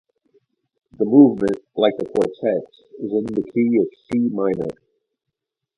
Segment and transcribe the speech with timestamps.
[0.97, 2.63] The movement, like the quartet,
[2.97, 4.75] is in the key of C minor.